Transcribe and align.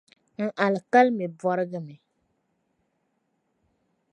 N 0.43 0.47
alkalmi 0.65 1.25
bɔrgimi. 1.39 1.95